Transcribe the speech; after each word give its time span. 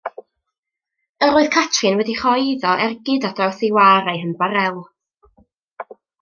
Yr 1.25 1.35
oedd 1.41 1.51
Catrin 1.55 1.99
wedi 1.99 2.15
rhoi 2.21 2.47
iddo 2.53 2.71
ergyd 2.87 3.29
ar 3.31 3.37
draws 3.41 3.61
ei 3.69 3.71
war 3.77 4.11
â'i 4.15 4.23
hymbarél. 4.25 4.81